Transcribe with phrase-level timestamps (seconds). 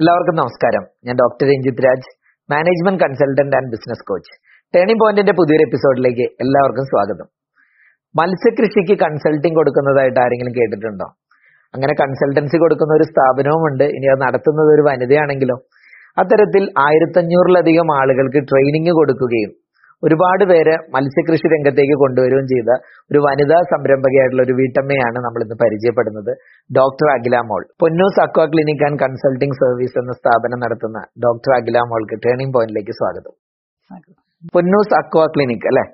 [0.00, 0.84] എല്ലാവർക്കും നമസ്കാരം.
[1.06, 2.10] ഞാൻ doctor Ranjith Raj
[2.52, 4.30] management consultant and business coach.
[4.74, 7.26] Turning പോയിന്റിന്റെ പുതിയൊരു എപ്പിസോഡിലേക്ക് എല്ലാവർക്കും സ്വാഗതം.
[8.14, 11.08] മത്സ്യകൃഷിക്ക് കൺസൾട്ടിംഗ് കൊടുക്കുന്നതായിട്ട് ആരെങ്കിലും കേട്ടിട്ടുണ്ടോ?
[11.74, 15.56] അങ്ങനെ കൺസൾട്ടൻസി കൊടുക്കുന്ന ഒരു സ്ഥാപനവുമുണ്ട് ഇനി അത് നടത്തുന്നത് ഒരു വനിതയാണെങ്കിലോ?
[16.22, 19.52] അത്തരത്തിൽ ആയിരത്തഞ്ഞൂറിലധികം ആളുകൾക്ക് ട്രെയിനിങ് കൊടുക്കുകയും
[20.06, 22.70] ഒരുപാട് പേര് മത്സ്യകൃഷി രംഗത്തേക്ക് കൊണ്ടുവരികയും ചെയ്ത
[23.10, 26.32] ഒരു വനിതാ സംരംഭകയായിട്ടുള്ള ഒരു വീട്ടമ്മയാണ് നമ്മൾ ഇന്ന് പരിചയപ്പെടുന്നത്
[26.70, 27.62] doctor Akhila Mol.
[27.82, 33.34] Ponnoos aqua clinic and consulting service എന്ന സ്ഥാപനം നടത്തുന്ന ഡോക്ടർ അഖില മോൾക്ക് ടേണിംഗ് പോയിന്റിലേക്ക് സ്വാഗതം.
[34.54, 35.84] പൊന്നൂസ് അക്വാ ക്ലിനിക് അല്ലെ?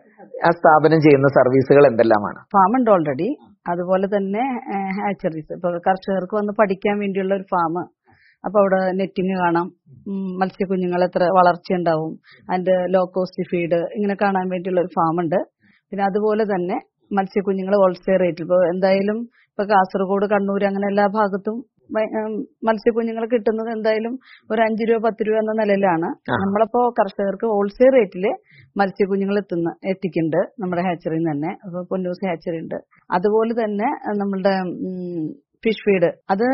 [0.46, 2.40] ആ സ്ഥാപനം ചെയ്യുന്ന സർവീസുകൾ എന്തെല്ലാമാണ്?
[2.54, 3.28] ഫാം ഉണ്ട് ഓൾറെഡി.
[3.72, 4.42] അതുപോലെ തന്നെ
[4.98, 5.52] ഹാച്ചറീസ്.
[5.58, 7.74] ഇപ്പൊ കർഷകർക്ക് വന്ന് പഠിക്കാൻ വേണ്ടിയുള്ള ഒരു ഫാം
[8.44, 9.66] അപ്പൊ അവിടെ നെറ്റിങ് കാണാം.
[10.40, 12.12] മത്സ്യക്കുഞ്ഞുങ്ങൾ എത്ര വളർച്ച ഉണ്ടാവും
[12.50, 15.38] അതിന്റെ ലോ കോസ്റ്റ് ഫീഡ് ഇങ്ങനെ കാണാൻ വേണ്ടിയുള്ള ഒരു ഫാം ഉണ്ട്.
[15.92, 16.76] പിന്നെ അതുപോലെ തന്നെ
[17.18, 19.18] മത്സ്യക്കുഞ്ഞുങ്ങൾ ഹോൾസെയിൽ റേറ്റിൽ ഇപ്പൊ എന്തായാലും
[19.50, 21.56] ഇപ്പൊ കാസർഗോഡ് കണ്ണൂർ അങ്ങനെ എല്ലാ ഭാഗത്തും
[22.68, 24.14] മത്സ്യക്കുഞ്ഞുങ്ങൾ കിട്ടുന്നത് എന്തായാലും
[24.52, 26.08] ഒരു അഞ്ചു രൂപ പത്ത് രൂപ എന്ന നിലയിലാണ്.
[26.42, 28.24] നമ്മളിപ്പോ കർഷകർക്ക് ഹോൾസെയിൽ റേറ്റിൽ
[28.80, 31.52] മത്സ്യക്കുഞ്ഞുങ്ങൾ എത്തുന്ന എത്തിക്കുന്നുണ്ട് നമ്മുടെ ഹാച്ചറിയിൽ നിന്ന് തന്നെ.
[31.66, 32.78] അപ്പൊ പൊന്നൂസ് ഹാച്ചറി ഉണ്ട്.
[33.16, 33.88] അതുപോലെ തന്നെ
[34.22, 34.54] നമ്മളുടെ
[35.64, 36.10] ഫിഷ് ഫീഡ്.
[36.32, 36.44] അത്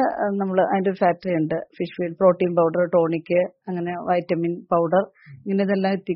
[0.40, 1.56] നമ്മൾ അതിന്റെ ഒരു ഫാക്ടറി ഉണ്ട്.
[1.78, 5.04] Fish feed protein powder tonic അങ്ങനെ വൈറ്റമിൻ പൗഡർ
[5.42, 6.14] ഇങ്ങനെ ഇതെല്ലാം എത്തി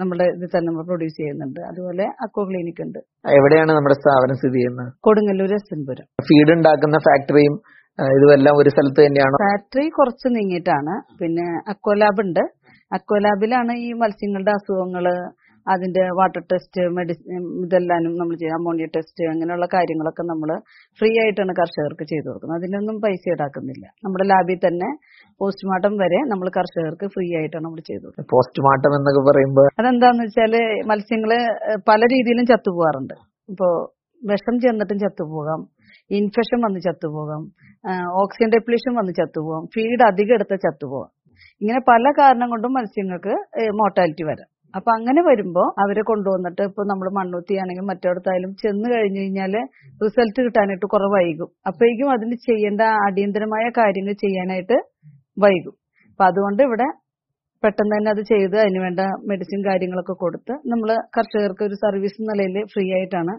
[0.00, 1.60] നമ്മുടെ ഇത് തന്നെ നമ്മൾ പ്രൊഡ്യൂസ് ചെയ്യുന്നുണ്ട്.
[1.70, 3.00] അതുപോലെ അക്വ ക്ലിനിക് ഉണ്ട്.
[3.38, 4.90] എവിടെയാണ് നമ്മുടെ സ്ഥാപനം സ്ഥിതി ചെയ്യുന്നത്?
[5.08, 7.56] കൊടുങ്ങല്ലൂർ എസ്എൻപുരം ഫീഡ് ഉണ്ടാക്കുന്ന ഫാക്ടറിയും
[8.16, 9.36] ഇതുമെല്ലാം ഒരു സ്ഥലത്ത് തന്നെയാണ്?
[9.46, 10.94] ഫാക്ടറി കുറച്ച് നീങ്ങിയിട്ടാണ്.
[11.20, 12.44] പിന്നെ അക്വലാബ് ഉണ്ട്.
[12.96, 15.06] അക്വലാബിലാണ് ഈ മത്സ്യങ്ങളുടെ അസുഖങ്ങൾ
[15.72, 18.56] അതിന്റെ വാട്ടർ ടെസ്റ്റ് മെഡിസിൻ ഇതെല്ലാനും നമ്മൾ ചെയ്യും.
[18.58, 20.50] അമോണിയ ടെസ്റ്റ് അങ്ങനെയുള്ള കാര്യങ്ങളൊക്കെ നമ്മൾ
[20.98, 22.58] ഫ്രീ ആയിട്ടാണ് കർഷകർക്ക് ചെയ്തു കൊടുക്കുന്നത്.
[22.60, 23.84] അതിനൊന്നും പൈസ ഈടാക്കുന്നില്ല.
[24.04, 24.90] നമ്മുടെ ലാബിൽ തന്നെ
[25.40, 30.54] പോസ്റ്റ്മോർട്ടം വരെ നമ്മൾ കർഷകർക്ക് ഫ്രീ ആയിട്ടാണ് നമ്മൾ ചെയ്തു പോസ്റ്റ്മോർട്ടം എന്നൊക്കെ പറയുമ്പോൾ അതെന്താന്ന് വെച്ചാൽ
[30.90, 31.32] മത്സ്യങ്ങൾ
[31.90, 33.16] പല രീതിയിലും ചത്തുപോകാറുണ്ട്.
[33.52, 33.68] ഇപ്പോ
[34.22, 35.60] വിഷം ചെന്നിട്ടും ചത്തുപോകാം.
[36.18, 37.42] ഇൻഫെക്ഷൻ വന്ന് ചത്തുപോകാം.
[38.22, 39.64] ഓക്സിജൻ ഡെപ്ലീഷൻ വന്ന് ചത്തുപോകാം.
[39.74, 41.10] ഫീഡ് അധികം എടുത്ത ചത്തുപോകാം.
[41.60, 43.34] ഇങ്ങനെ പല കാരണം കൊണ്ടും മത്സ്യങ്ങൾക്ക്
[43.80, 44.48] മോർട്ടാലിറ്റി വരാം.
[44.76, 49.54] അപ്പൊ അങ്ങനെ വരുമ്പോ അവരെ കൊണ്ടുവന്നിട്ട് ഇപ്പൊ നമ്മൾ മണ്ണൂത്തി ആണെങ്കിൽ മറ്റേടത്തായാലും ചെന്ന് കഴിഞ്ഞു കഴിഞ്ഞാൽ
[50.04, 51.50] റിസൾട്ട് കിട്ടാനായിട്ട് കുറെ വൈകും.
[51.70, 54.78] അപ്പോഴേക്കും അതിന് ചെയ്യേണ്ട അടിയന്തരമായ കാര്യങ്ങൾ ചെയ്യാനായിട്ട്
[55.36, 55.74] വൈകും.
[56.12, 56.88] അപ്പൊ അതുകൊണ്ട് ഇവിടെ
[57.62, 63.32] പെട്ടെന്ന് തന്നെ അത് ചെയ്ത് അതിനുവേണ്ട മെഡിസിൻ കാര്യങ്ങളൊക്കെ കൊടുത്ത് നമ്മൾ കർഷകർക്ക് ഒരു സർവീസ് നിലയിൽ ഫ്രീ ആയിട്ടാണ്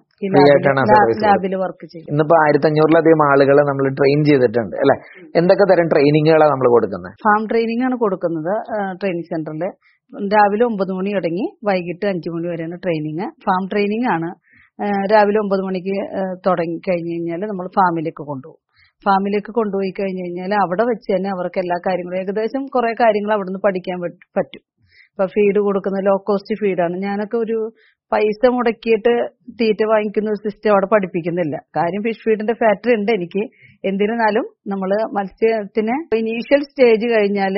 [1.26, 2.12] ലാബിൽ വർക്ക് ചെയ്യുന്നത്.
[2.14, 4.96] ഇന്നിപ്പോ ആയിരത്തി അഞ്ഞൂറിലധികം ആളുകളെ നമ്മൾ ട്രെയിൻ ചെയ്തിട്ടുണ്ട് അല്ലെ?
[5.42, 8.54] എന്തൊക്കെ തരം ട്രെയിനിങ്ങുകളാണ് നമ്മൾ കൊടുക്കുന്നത് ഫാം ട്രെയിനിങ് ആണ് കൊടുക്കുന്നത്
[9.02, 9.64] ട്രെയിനിങ് സെന്ററിൽ
[10.34, 14.30] രാവിലെ ഒമ്പത് മണി തുടങ്ങി വൈകിട്ട് അഞ്ചു മണി വരെയാണ് ട്രെയിനിങ് ഫാം ട്രെയിനിങ് ആണ്.
[15.12, 15.96] രാവിലെ ഒമ്പത് മണിക്ക്
[16.48, 18.62] തുടങ്ങി കഴിഞ്ഞു കഴിഞ്ഞാൽ നമ്മൾ ഫാമിലേക്ക് കൊണ്ടുപോകും.
[19.06, 23.62] ഫാമിലേക്ക് കൊണ്ടുപോയി കഴിഞ്ഞു കഴിഞ്ഞാൽ അവിടെ വെച്ച് തന്നെ അവർക്ക് എല്ലാ കാര്യങ്ങളും ഏകദേശം കുറെ കാര്യങ്ങൾ അവിടെ നിന്ന്
[23.68, 23.98] പഠിക്കാൻ
[24.38, 24.64] പറ്റും.
[25.12, 27.58] ഇപ്പൊ ഫീഡ് കൊടുക്കുന്ന ലോ കോസ്റ്റ് ഫീഡാണ് ഞാനൊക്കെ ഒരു
[28.12, 29.14] പൈസ മുടക്കിയിട്ട്
[29.60, 31.56] തീറ്റ വാങ്ങിക്കുന്ന ഒരു സിസ്റ്റം അവിടെ പഠിപ്പിക്കുന്നില്ല.
[31.78, 33.44] കാര്യം ഫിഷ് ഫീഡിന്റെ ഫാക്ടറി ഉണ്ട് എനിക്ക്.
[33.90, 37.58] എന്തിരുന്നാലും നമ്മൾ മത്സ്യത്തിന് ഇനീഷ്യൽ സ്റ്റേജ് കഴിഞ്ഞാൽ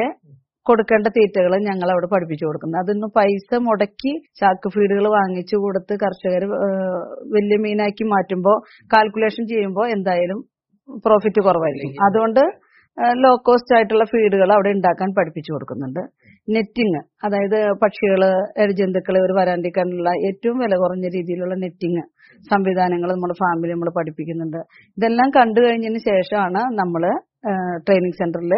[0.69, 6.46] കൊടുക്കേണ്ട തീറ്റകൾ ഞങ്ങൾ അവിടെ പഠിപ്പിച്ചു കൊടുക്കുന്നത് അതിന്ന് പൈസ മുടക്കി ചാക്ക് ഫീഡുകൾ വാങ്ങിച്ചു കൊടുത്ത് കർഷകർ
[7.35, 8.57] വലിയ മീനാക്കി മാറ്റുമ്പോൾ
[8.96, 10.41] കാൽക്കുലേഷൻ ചെയ്യുമ്പോൾ എന്തായാലും
[11.06, 12.02] പ്രോഫിറ്റ് കുറവായിരിക്കും.
[12.07, 12.44] അതുകൊണ്ട്
[13.24, 16.02] ലോ കോസ്റ്റ് ആയിട്ടുള്ള ഫീഡുകൾ അവിടെ ഉണ്ടാക്കാൻ പഠിപ്പിച്ചു കൊടുക്കുന്നുണ്ട്.
[16.56, 18.22] നെറ്റിങ് അതായത് പക്ഷികൾ
[18.63, 22.03] ഇഴജന്തുക്കൾ ഒരു വരാണ്ടിരിക്കാനുള്ള ഏറ്റവും വില കുറഞ്ഞ രീതിയിലുള്ള നെറ്റിങ്
[22.51, 24.59] സംവിധാനങ്ങൾ നമ്മൾ ഫാമിലി നമ്മൾ പഠിപ്പിക്കുന്നുണ്ട്.
[24.97, 27.06] ഇതെല്ലാം കണ്ടു കഴിഞ്ഞതിന് ശേഷമാണ് നമ്മൾ
[27.85, 28.53] ട്രെയിനിങ് സെന്ററിൽ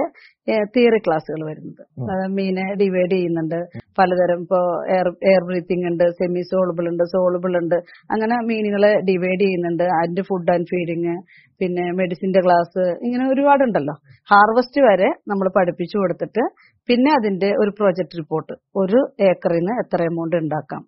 [0.75, 1.83] തിയറി ക്ലാസ്സുകൾ വരുന്നുണ്ട്.
[2.13, 3.59] അത് മീനെ ഡിവൈഡ് ചെയ്യുന്നുണ്ട്
[3.97, 4.59] പലതരം ഇപ്പോ
[4.95, 7.77] എയർ എയർ ബ്രീത്തിങ് ഉണ്ട് സെമി സോളബിൾ ഉണ്ട് സോളബിൾ ഉണ്ട്.
[8.13, 9.85] അങ്ങനെ മീനുകളെ ഡിവൈഡ് ചെയ്യുന്നുണ്ട്.
[9.99, 11.15] അതിന്റെ ഫുഡ് ആൻഡ് ഫീഡിങ്
[11.61, 13.95] പിന്നെ മെഡിസിന്റെ ക്ലാസ് ഇങ്ങനെ ഒരുപാടുണ്ടല്ലോ.
[14.31, 16.43] ഹാർവസ്റ്റ് വരെ നമ്മൾ പഠിപ്പിച്ചു കൊടുത്തിട്ട്
[16.89, 20.81] പിന്നെ അതിന്റെ ഒരു പ്രോജക്റ്റ് റിപ്പോർട്ട് ഒരു ഏക്കറിന് എത്ര എമൗണ്ട് ഉണ്ടാക്കാം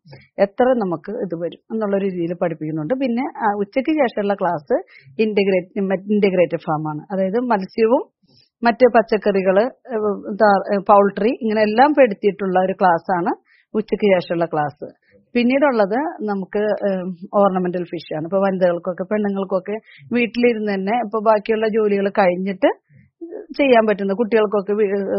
[0.45, 2.95] എത്ര നമുക്ക് ഇത് വരും എന്നുള്ള രീതിയിൽ പഠിപ്പിക്കുന്നുണ്ട്.
[3.03, 3.25] പിന്നെ
[3.63, 4.77] ഉച്ചയ്ക്ക് ശേഷമുള്ള ക്ലാസ്
[5.25, 5.69] ഇന്റഗ്രേറ്റ്
[6.15, 8.03] ഇന്റഗ്രേറ്റഡ് ഫാമാണ് അതായത് മത്സ്യവും
[8.65, 9.57] മറ്റ് പച്ചക്കറികൾ
[10.89, 13.31] പൗൾട്രി ഇങ്ങനെ എല്ലാം പെടുത്തിയിട്ടുള്ള ഒരു ക്ലാസ് ആണ്
[13.73, 14.87] ഉച്ചയ്ക്ക് ശേഷമുള്ള ക്ലാസ്
[15.35, 16.63] പിന്നീടുള്ളത് നമുക്ക്
[17.39, 18.25] ഓർണമെന്റൽ ഫിഷ് ആണ്.
[18.29, 19.75] ഇപ്പൊ വനിതകൾക്കൊക്കെ പെണ്ണുങ്ങൾക്കൊക്കെ
[20.15, 22.69] വീട്ടിലിരുന്ന് തന്നെ ഇപ്പൊ ബാക്കിയുള്ള ജോലികൾ കഴിഞ്ഞിട്ട്
[23.59, 24.73] ചെയ്യാൻ പറ്റുന്ന കുട്ടികൾക്കൊക്കെ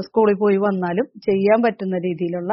[0.07, 2.53] സ്കൂളിൽ പോയി വന്നാലും ചെയ്യാൻ പറ്റുന്ന രീതിയിലുള്ള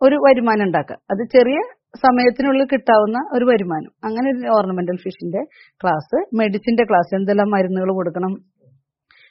[0.00, 0.96] ഒരു വരുമാനം ഉണ്ടാക്കുക.
[1.12, 1.58] അത് ചെറിയ
[2.04, 3.90] സമയത്തിനുള്ളിൽ കിട്ടാവുന്ന ഒരു വരുമാനം.
[4.06, 5.42] അങ്ങനെ ഒരു ഓർണമെന്റൽ ഫിഷിന്റെ
[5.82, 8.32] ക്ലാസ് മെഡിസിന്റെ ക്ലാസ് എന്തെല്ലാം മരുന്നുകൾ കൊടുക്കണം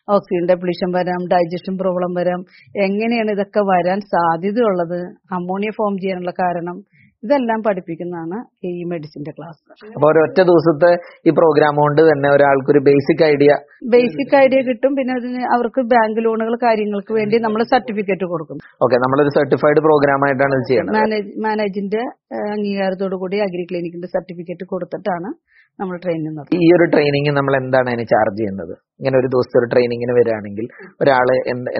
[0.07, 2.41] ഓക്സിജൻ ഡെപ്ലീഷൻ വരാം ഡൈജഷൻ പ്രോബ്ലം വരാം.
[2.88, 5.00] എങ്ങനെയാണ് ഇതൊക്കെ വരാൻ സാധ്യതയുള്ളത്?
[5.38, 6.79] അമോണിയ ഫോം ചെയ്യാനുള്ള കാരണം
[7.23, 8.38] ഇതെല്ലാം പഠിപ്പിക്കുന്നതാണ്
[8.69, 9.59] ഈ മെഡിസിന്റെ ക്ലാസ്
[9.97, 10.89] അപ്പൊ ഒരൊറ്റ ദിവസത്തെ
[11.27, 13.51] ഈ പ്രോഗ്രാം കൊണ്ട് തന്നെ ഒരാൾക്ക് ഒരു ബേസിക് ഐഡിയ
[13.94, 18.57] ബേസിക് ഐഡിയ കിട്ടും പിന്നെ അതിന് അവർക്ക് ബാങ്ക് ലോണുകൾ കാര്യങ്ങൾക്ക് വേണ്ടി നമ്മൾ സർട്ടിഫിക്കറ്റ് കൊടുക്കും.
[18.85, 22.01] ഓക്കെ നമ്മളൊരു സർട്ടിഫൈഡ് പ്രോഗ്രാം ആയിട്ടാണ് ഇത് ചെയ്യുന്നത് മാനേജിന്റെ
[22.55, 25.31] അംഗീകാരത്തോടു കൂടി അഗ്രി ക്ലിനിക്കിന്റെ സർട്ടിഫിക്കറ്റ് കൊടുത്തിട്ടാണ്
[25.79, 28.73] നമ്മൾ ട്രെയിനിങ് നടത്തും ഈ ഒരു ട്രെയിനിങ് നമ്മൾ എന്താണ് അതിന് ചാർജ് ചെയ്യുന്നത്?
[28.99, 30.65] ഇങ്ങനെ ഒരു ദിവസത്തെ ഒരു ട്രെയിനിങ്ങിന് വരികയാണെങ്കിൽ
[31.03, 31.27] ഒരാൾ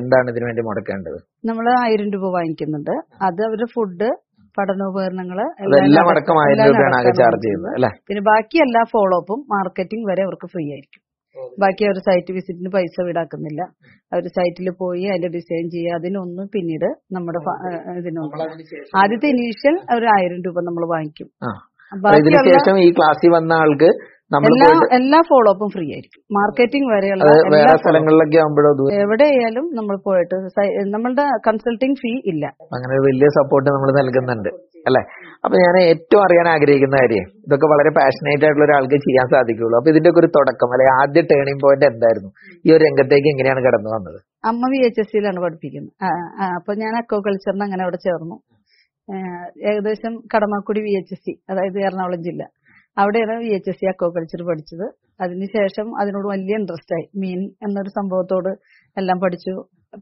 [0.02, 1.18] എന്താണ് ഇതിനു വേണ്ടി മുടക്കേണ്ടത്?
[1.50, 2.94] നമ്മൾ ആയിരം രൂപ വാങ്ങിക്കുന്നുണ്ട്.
[3.28, 4.10] അത് അവരുടെ ഫുഡ്
[4.58, 5.40] പഠനോപകരണങ്ങൾ
[5.86, 7.92] എല്ലാം അടക്കം ആയിരം രൂപയാണ് ചാർജ് ചെയ്യുന്നത് അല്ലെ?
[8.08, 11.02] പിന്നെ ബാക്കി എല്ലാ ഫോളോ അപ്പും മാർക്കറ്റിംഗ് വരെ അവർക്ക് ഫ്രീ ആയിരിക്കും.
[11.62, 13.62] ബാക്കി അവർ സൈറ്റ് വിസിറ്റിന് പൈസ ഈടാക്കുന്നില്ല
[14.14, 17.40] അവർ സൈറ്റിൽ പോയി അതിന്റെ ഡിസൈൻ ചെയ്യുക അതിനൊന്നും പിന്നീട് നമ്മുടെ
[18.02, 18.42] ഇതിനൊന്നും.
[19.02, 21.30] ആദ്യത്തെ ഇനീഷ്യൽ ഒരു ആയിരം രൂപ നമ്മൾ വാങ്ങിക്കും.
[21.92, 23.92] ആ അപ്പൊ ശേഷം ഈ ക്ലാസ്സിൽ വന്ന ആൾക്ക്
[24.50, 26.22] എല്ലാ എല്ലാ ഫോളോ അപ്പും ഫ്രീ ആയിരിക്കും.
[26.38, 27.74] മാർക്കറ്റിംഗ് വരെയുള്ള എല്ലാ വേറെ.
[27.82, 28.72] സ്ഥലങ്ങളിലൊക്കെ ആകുമ്പോഴോ
[29.04, 30.38] എവിടെയായാലും നമ്മൾ പോയിട്ട്
[30.94, 32.46] നമ്മളുടെ കൺസൾട്ടിങ് ഫീ ഇല്ല.
[32.76, 34.50] അങ്ങനെ വലിയ സപ്പോർട്ട് നമ്മൾ നൽകുന്നുണ്ട്.
[34.90, 35.02] അല്ലെ?
[35.46, 39.76] അപ്പൊ ഞാൻ ഏറ്റവും അറിയാൻ ആഗ്രഹിക്കുന്ന കാര്യം ഇതൊക്കെ വളരെ പാഷനേറ്റ് ആയിട്ടുള്ള ഒരാൾക്ക് ചെയ്യാൻ സാധിക്കുള്ളൂ.
[39.80, 42.32] അപ്പൊ ഇതിന്റെ ഒക്കെ ഒരു തുടക്കം അല്ലെ ആദ്യ ടേണിംഗ് പോയിന്റ് എന്തായിരുന്നു?
[42.66, 44.20] ഈ ഒരു രംഗത്തേക്ക് എങ്ങനെയാണ് കടന്നു വന്നത്?
[44.52, 45.94] അമ്മ വി എച്ച് എസ് സിയിലാണ് പഠിപ്പിക്കുന്നത്.
[46.60, 48.38] അപ്പൊ ഞാൻ അക്വാകൾച്ചറിന് അങ്ങനെ അവിടെ ചേർന്നു.
[49.70, 52.44] ഏകദേശം Kadamakkudy V H S C അതായത് എറണാകുളം ജില്ല.
[52.98, 54.86] അവിടെയാണ് V H S C aquaculture പഠിച്ചത്.
[55.24, 57.06] അതിനുശേഷം അതിനോട് വലിയ ഇൻട്രസ്റ്റ് ആയി.
[57.22, 58.52] മീൻ എന്നൊരു സംഭവത്തോട്
[58.98, 59.54] എല്ലാം പഠിച്ചു.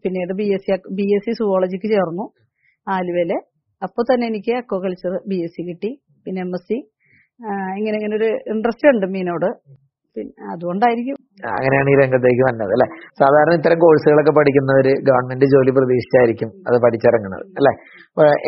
[0.03, 2.25] പിന്നീട് B S C B S C സുവോളജിക്ക് ചേർന്നു
[2.87, 3.31] ആലുവയിൽ.
[3.81, 5.91] അപ്പോൾ തന്നെ എനിക്ക് അക്വാകൾച്ചർ ബി എസ് സി കിട്ടി
[6.25, 6.77] പിന്നെ എം എസ് സി
[7.79, 9.49] ഇങ്ങനെ ഇങ്ങനെ ഒരു ഇൻട്രസ്റ്റ് ഉണ്ട് മീനോട്.
[10.15, 11.17] പിന്നെ അതുകൊണ്ടായിരിക്കും
[11.55, 12.87] അങ്ങനെയാണ് ഈ രംഗത്തേക്ക് വന്നത് അല്ലെ?
[13.21, 17.73] സാധാരണ ഇത്തരം കോഴ്സുകളൊക്കെ പഠിക്കുന്നവര് ഗവൺമെന്റ് ജോലി പ്രതീക്ഷിച്ചായിരിക്കും അത് പഠിച്ചിറങ്ങുന്നത് അല്ലെ?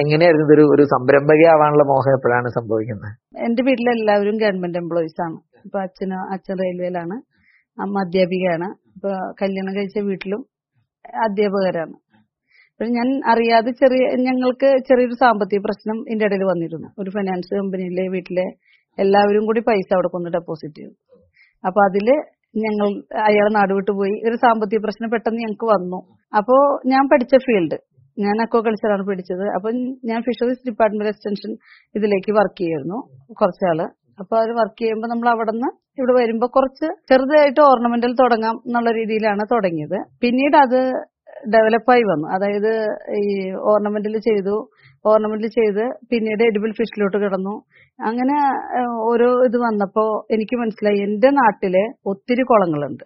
[0.03, 3.11] എങ്ങനെയായിരുന്നു ഇതൊരു ഒരു സംരംഭകയാവാനുള്ള മോഹം എപ്പോഴാണ് സംഭവിക്കുന്നത്?
[3.47, 5.37] എന്റെ വീട്ടിലെല്ലാവരും ഗവൺമെന്റ് എംപ്ലോയീസ് ആണ്.
[5.67, 7.17] ഇപ്പൊ അച്ഛനോ അച്ഛൻ റെയിൽവേയിലാണ്
[7.77, 8.69] അമ്മ അധ്യാപികയാണ്.
[8.95, 9.11] ഇപ്പൊ
[9.41, 10.41] കല്യാണം കഴിച്ച വീട്ടിലും
[11.27, 11.95] അധ്യാപകരാണ്.
[12.79, 16.87] ഞാൻ അറിയാതെ ചെറിയ ഞങ്ങൾക്ക് ചെറിയൊരു സാമ്പത്തിക പ്രശ്നം ഇതിന്റെ ഇടയിൽ വന്നിരുന്നു.
[17.01, 18.45] ഒരു ഫൈനാൻസ് കമ്പനിയിലെ വീട്ടിലെ
[18.97, 20.93] എല്ലാവരും കൂടി പൈസ അവിടെ കൊണ്ട് ഡെപ്പോസിറ്റ് ചെയ്തു.
[21.63, 22.07] അപ്പൊ അതിൽ
[22.57, 24.21] ഞങ്ങൾ അയാൾ നാടുവിട്ട് പോയി.
[24.29, 25.99] ഒരു സാമ്പത്തിക പ്രശ്നം പെട്ടെന്ന് ഞങ്ങൾക്ക് വന്നു.
[26.37, 27.77] അപ്പോ ഞാൻ പഠിച്ച ഫീൽഡ്.
[28.19, 29.45] ഞാൻ അക്വാകൾച്ചറാണ് പഠിച്ചത്.
[29.49, 29.71] അപ്പൊ
[30.05, 31.51] ഞാൻ ഫിഷറീസ് ഡിപ്പാർട്ട്മെന്റ് എക്സ്റ്റൻഷൻ
[31.95, 32.99] ഇതിലേക്ക് വർക്ക് ചെയ്യായിരുന്നു
[33.33, 33.79] കുറച്ചാൾ.
[34.19, 35.69] അപ്പൊ അത് വർക്ക് ചെയ്യുമ്പോൾ നമ്മൾ അവിടെ നിന്ന്
[36.01, 40.03] ഇവിടെ വരുമ്പോൾ കുറച്ച് ചെറുതായിട്ട് ഓർണമെന്റൽ തുടങ്ങാം എന്നുള്ള രീതിയിലാണ് തുടങ്ങിയത്.
[40.21, 40.79] പിന്നീട് അത്
[41.53, 42.27] ഡെവലപ്പായി വന്നു.
[42.27, 42.71] അതായത്
[43.19, 44.69] ഈ ഓർണമെന്റിൽ ചെയ്തു.
[45.05, 47.61] ഓർണമെന്റിൽ ചെയ്ത് പിന്നീട് എഡിബിൾ ഫിഷിലോട്ട് കിടന്നു.
[47.99, 48.37] അങ്ങനെ
[49.09, 50.03] ഓരോ ഇത് വന്നപ്പോ
[50.33, 51.75] എനിക്ക് മനസ്സിലായി എന്റെ നാട്ടിൽ
[52.11, 53.03] ഒത്തിരി കുളങ്ങളുണ്ട്.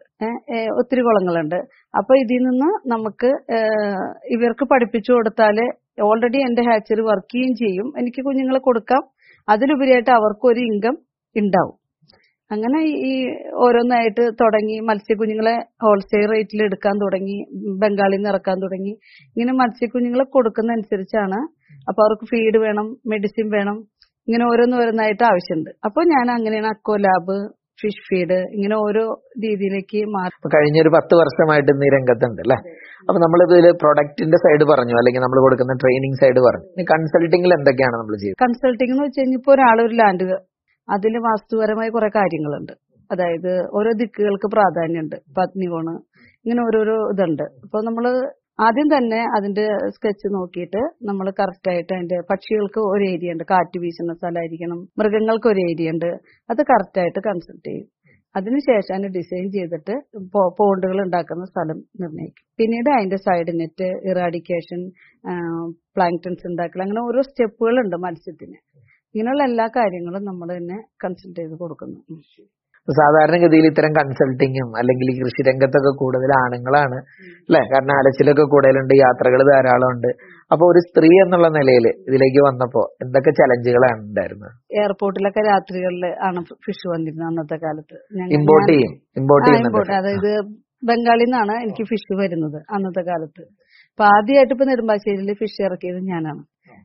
[0.82, 1.58] ഒത്തിരി കുളങ്ങളുണ്ട്.
[1.98, 3.30] അപ്പൊ ഇതിൽ നിന്ന് നമുക്ക്
[4.36, 5.58] ഇവർക്ക് പഠിപ്പിച്ചു കൊടുത്താൽ
[6.08, 7.88] ഓൾറെഡി എന്റെ ഹാച്ചറി വർക്ക് ചെയ്യുകയും ചെയ്യും.
[8.00, 9.04] എനിക്ക് കുഞ്ഞുങ്ങളെ കൊടുക്കാം.
[9.48, 10.96] അതിലുപരിയായിട്ട് അവർക്കും ഒരു ഇൻകം
[11.36, 11.76] ഉണ്ടാവും.
[12.52, 12.80] അങ്ങനെ
[13.10, 13.14] ഈ
[13.66, 17.38] ഓരോന്നായിട്ട് തുടങ്ങി മത്സ്യക്കുഞ്ഞുങ്ങളെ ഹോൾസെയിൽ റേറ്റിൽ എടുക്കാൻ തുടങ്ങി
[17.82, 18.94] ബംഗാളിൽ നിന്ന് ഇറക്കാൻ തുടങ്ങി.
[19.34, 21.40] ഇങ്ങനെ മത്സ്യക്കുഞ്ഞുങ്ങളെ കൊടുക്കുന്ന അനുസരിച്ചാണ്
[21.90, 23.78] അപ്പൊ അവർക്ക് ഫീഡ് വേണം മെഡിസിൻ വേണം
[24.28, 27.38] ഇങ്ങനെ ഓരോന്ന് ഓരോന്നോരോന്നായിട്ട് ആവശ്യമുണ്ട് അപ്പോൾ ഞാൻ അങ്ങനെയാണ് അക്കോ ലാബ്
[27.82, 29.04] ഫിഷ് ഫീഡ് ഇങ്ങനെ ഓരോ
[29.44, 32.58] രീതിയിലേക്ക് മാറി കഴിഞ്ഞ ഒരു പത്ത് വർഷമായിട്ട് ഇന്ന് ഈ രംഗത്തുണ്ട് അല്ലെ?
[33.08, 36.66] അപ്പൊ നമ്മൾ ഇതിൽ പ്രൊഡക്റ്റിന്റെ സൈഡ് പറഞ്ഞു അല്ലെങ്കിൽ നമ്മൾ കൊടുക്കുന്ന ട്രെയിനിങ് സൈഡ് പറഞ്ഞു.
[36.70, 40.28] കൺസൾട്ടിംഗിൽ കൺസൾട്ടിങ്ങിൽ എന്തൊക്കെയാണ് നമ്മൾ ചെയ്യുന്നത് കൺസൾട്ടിംഗ് എന്ന് വെച്ച് കഴിഞ്ഞാൽ ഇപ്പോൾ ഒരാൾ ഒരു ലാൻഡ്
[40.88, 42.74] അതിൽ വാസ്തുപരമായ കുറെ കാര്യങ്ങളുണ്ട്.
[43.10, 45.18] അതായത് ഓരോ ദിക്കുകൾക്ക് പ്രാധാന്യമുണ്ട്.
[45.38, 45.94] പത്നികോണ്
[46.46, 47.46] ഇങ്ങനെ ഓരോരോ ഇതുണ്ട്.
[47.66, 48.06] അപ്പോൾ നമ്മൾ
[48.60, 49.66] ആദ്യം തന്നെ അതിന്റെ
[49.96, 53.44] സ്കെച്ച് നോക്കിയിട്ട് നമ്മൾ കറക്റ്റ് ആയിട്ട് അതിന്റെ പക്ഷികൾക്ക് ഒരു ഏരിയ ഉണ്ട്.
[53.52, 56.10] കാറ്റ് വീശുന്ന സ്ഥലമായിരിക്കണം മൃഗങ്ങൾക്ക് ഒരു ഏരിയ ഉണ്ട്.
[56.52, 57.88] അത് കറക്റ്റ് ആയിട്ട് കൺസൾട്ട് ചെയ്യും.
[58.36, 59.96] അതിനുശേഷം അതിന് ഡിസൈൻ ചെയ്തിട്ട്
[60.60, 62.46] പോണ്ടുകൾ ഉണ്ടാക്കുന്ന സ്ഥലം നിർണയിക്കും.
[62.60, 64.82] പിന്നീട് അതിന്റെ സൈഡ് നെറ്റ് ഇറാഡിക്കേഷൻ
[65.96, 68.58] പ്ലാങ്ക്ടൻസ് ഉണ്ടാക്കൽ അങ്ങനെ ഓരോ സ്റ്റെപ്പുകൾ ഉണ്ട് മത്സ്യത്തിന്.
[69.16, 72.00] ഇങ്ങനെയുള്ള എല്ലാ കാര്യങ്ങളും നമ്മൾ തന്നെ കൺസൾട്ട് ചെയ്ത് കൊടുക്കുന്നു.
[72.88, 76.98] സാധാരണഗതിയിൽ ഇത്തരം കൺസൾട്ടിങ്ങും അല്ലെങ്കിൽ ഈ കൃഷി രംഗത്തൊക്കെ കൂടുതൽ ആണുങ്ങളാണ്.
[77.48, 77.62] അല്ലെ?
[77.74, 80.10] കാരണം അലച്ചിലൊക്കെ കൂടുതലുണ്ട് യാത്രകൾ ധാരാളം ഉണ്ട്
[80.52, 84.52] അപ്പൊ ഒരു സ്ത്രീ എന്നുള്ള നിലയിൽ ഇതിലേക്ക് വന്നപ്പോ എന്തൊക്കെ ചലഞ്ചുകളാണ് ഉണ്ടായിരുന്നത്?
[84.74, 87.98] എയർപോർട്ടിലൊക്കെ രാത്രികളിൽ ആണ് ഫിഷ് വന്നിരുന്നത് അന്നത്തെ കാലത്ത്.
[88.40, 88.94] ഇമ്പോർട്ട് ചെയ്യും.
[89.16, 89.92] ഇമ്പോർട്ട് ചെയ്യുന്നുണ്ട്.
[89.92, 90.32] അതായത്
[90.84, 93.44] ബംഗാളിൽ നിന്നാണ് എനിക്ക് ഫിഷ് വരുന്നത് അന്നത്തെ കാലത്ത്.
[93.92, 96.42] അപ്പൊ ആദ്യമായിട്ട് ഇപ്പൊ നെടുമ്പാശ്ശേരിയിൽ ഫിഷ് ഇറക്കിയത് ഞാനാണ്.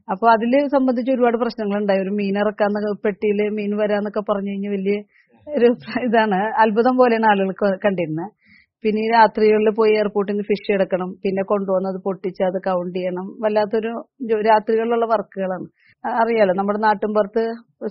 [0.09, 4.97] അപ്പൊ അതിൽ സംബന്ധിച്ച് ഒരുപാട് പ്രശ്നങ്ങൾ ഉണ്ടായി ഒരു മീൻ ഇറക്കാന്നൊക്കെ പെട്ടിയിൽ മീൻ വരാന്നൊക്കെ പറഞ്ഞു കഴിഞ്ഞാൽ വലിയ
[5.47, 5.69] ഒരു
[6.07, 8.31] ഇതാണ് അത്ഭുതം പോലെയാണ് ആളുകൾക്ക് കണ്ടിരുന്നത്
[8.85, 13.27] പിന്നെ ഈ രാത്രികളിൽ പോയി എയർപോർട്ടിൽ നിന്ന് ഫിഷ് എടുക്കണം പിന്നെ കൊണ്ടുവന്നത് പൊട്ടിച്ച് അത് കൗണ്ട് ചെയ്യണം.
[13.43, 13.93] വല്ലാത്തൊരു
[14.49, 15.67] രാത്രികളിലുള്ള വർക്കുകളാണ്
[16.05, 17.43] അറിയാലോ നമ്മുടെ നാട്ടിൻപുറത്ത്